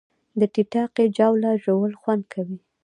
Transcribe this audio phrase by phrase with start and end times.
[0.39, 2.59] د ټیټاقې جاوله ژوول خوند کوي